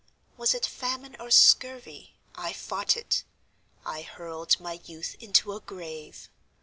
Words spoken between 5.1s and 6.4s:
into a grave.